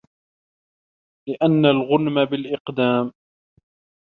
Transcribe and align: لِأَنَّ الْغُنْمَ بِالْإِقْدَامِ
لِأَنَّ 1.29 1.65
الْغُنْمَ 1.65 2.25
بِالْإِقْدَامِ 2.25 3.11